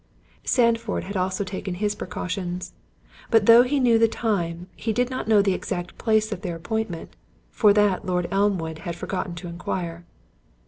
[0.43, 2.73] Sandford had also taken his precautions;
[3.29, 6.55] but though he knew the time, he did not know the exact place of their
[6.55, 7.15] appointment,
[7.51, 10.03] for that Lord Elmwood had forgot to enquire.